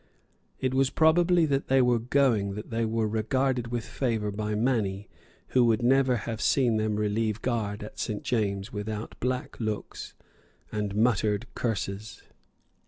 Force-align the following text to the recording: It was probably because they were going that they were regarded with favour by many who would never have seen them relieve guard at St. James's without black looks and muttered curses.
It 0.59 0.73
was 0.73 0.89
probably 0.89 1.45
because 1.45 1.67
they 1.67 1.79
were 1.79 1.99
going 1.99 2.55
that 2.55 2.71
they 2.71 2.85
were 2.85 3.07
regarded 3.07 3.67
with 3.67 3.85
favour 3.85 4.31
by 4.31 4.55
many 4.55 5.07
who 5.49 5.63
would 5.65 5.83
never 5.83 6.15
have 6.25 6.41
seen 6.41 6.77
them 6.77 6.95
relieve 6.95 7.43
guard 7.43 7.83
at 7.83 7.99
St. 7.99 8.23
James's 8.23 8.73
without 8.73 9.13
black 9.19 9.59
looks 9.59 10.15
and 10.71 10.95
muttered 10.95 11.45
curses. 11.53 12.23